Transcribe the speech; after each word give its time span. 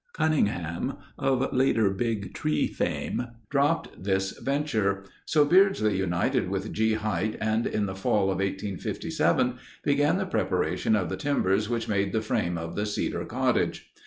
Cunningham, 0.13 0.97
of 1.19 1.53
later 1.53 1.91
Big 1.91 2.33
Tree 2.33 2.65
fame, 2.65 3.27
dropped 3.51 4.03
this 4.03 4.31
venture; 4.39 5.03
so 5.27 5.45
Beardsley 5.45 5.95
united 5.95 6.49
with 6.49 6.73
G. 6.73 6.93
Hite 6.95 7.37
and 7.39 7.67
in 7.67 7.85
the 7.85 7.93
fall 7.93 8.31
of 8.31 8.37
1857 8.39 9.59
began 9.83 10.17
the 10.17 10.25
preparation 10.25 10.95
of 10.95 11.09
the 11.09 11.17
timbers 11.17 11.69
which 11.69 11.87
made 11.87 12.13
the 12.13 12.21
frame 12.23 12.57
of 12.57 12.75
the 12.75 12.87
Cedar 12.87 13.25
Cottage. 13.25 13.91